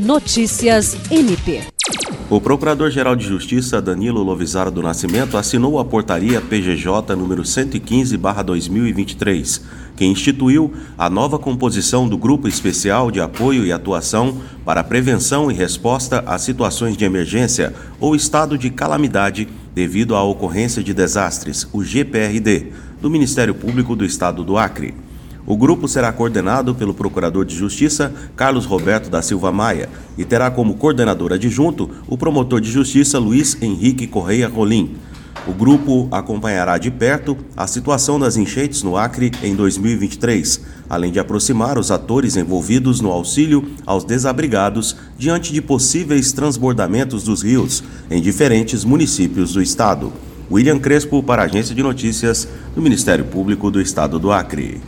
Notícias 0.00 0.96
MP. 1.10 1.60
O 2.30 2.40
Procurador-Geral 2.40 3.14
de 3.14 3.26
Justiça 3.26 3.82
Danilo 3.82 4.22
Lovisaro 4.22 4.70
do 4.70 4.80
Nascimento 4.80 5.36
assinou 5.36 5.78
a 5.78 5.84
portaria 5.84 6.40
PGJ 6.40 7.14
número 7.14 7.44
115/2023, 7.44 9.60
que 9.94 10.06
instituiu 10.06 10.72
a 10.96 11.10
nova 11.10 11.38
composição 11.38 12.08
do 12.08 12.16
Grupo 12.16 12.48
Especial 12.48 13.10
de 13.10 13.20
Apoio 13.20 13.66
e 13.66 13.72
Atuação 13.72 14.38
para 14.64 14.82
Prevenção 14.82 15.50
e 15.50 15.54
Resposta 15.54 16.24
a 16.26 16.38
Situações 16.38 16.96
de 16.96 17.04
Emergência 17.04 17.74
ou 18.00 18.16
Estado 18.16 18.56
de 18.56 18.70
Calamidade 18.70 19.46
devido 19.74 20.16
à 20.16 20.24
ocorrência 20.24 20.82
de 20.82 20.94
desastres, 20.94 21.68
o 21.74 21.84
GPRD, 21.84 22.68
do 23.02 23.10
Ministério 23.10 23.54
Público 23.54 23.94
do 23.94 24.06
Estado 24.06 24.42
do 24.42 24.56
Acre. 24.56 24.94
O 25.50 25.56
grupo 25.56 25.88
será 25.88 26.12
coordenado 26.12 26.76
pelo 26.76 26.94
Procurador 26.94 27.44
de 27.44 27.56
Justiça 27.56 28.14
Carlos 28.36 28.66
Roberto 28.66 29.10
da 29.10 29.20
Silva 29.20 29.50
Maia 29.50 29.88
e 30.16 30.24
terá 30.24 30.48
como 30.48 30.76
coordenador 30.76 31.32
adjunto 31.32 31.90
o 32.06 32.16
promotor 32.16 32.60
de 32.60 32.70
Justiça 32.70 33.18
Luiz 33.18 33.60
Henrique 33.60 34.06
Correia 34.06 34.46
Rolim. 34.46 34.94
O 35.48 35.52
grupo 35.52 36.06
acompanhará 36.12 36.78
de 36.78 36.88
perto 36.88 37.36
a 37.56 37.66
situação 37.66 38.16
das 38.16 38.36
enchentes 38.36 38.84
no 38.84 38.96
Acre 38.96 39.32
em 39.42 39.56
2023, 39.56 40.60
além 40.88 41.10
de 41.10 41.18
aproximar 41.18 41.78
os 41.78 41.90
atores 41.90 42.36
envolvidos 42.36 43.00
no 43.00 43.10
auxílio 43.10 43.72
aos 43.84 44.04
desabrigados 44.04 44.94
diante 45.18 45.52
de 45.52 45.60
possíveis 45.60 46.30
transbordamentos 46.30 47.24
dos 47.24 47.42
rios 47.42 47.82
em 48.08 48.22
diferentes 48.22 48.84
municípios 48.84 49.54
do 49.54 49.60
estado. 49.60 50.12
William 50.48 50.78
Crespo, 50.78 51.20
para 51.24 51.42
a 51.42 51.46
Agência 51.46 51.74
de 51.74 51.82
Notícias 51.82 52.46
do 52.72 52.80
Ministério 52.80 53.24
Público 53.24 53.68
do 53.68 53.80
Estado 53.80 54.16
do 54.16 54.30
Acre. 54.30 54.80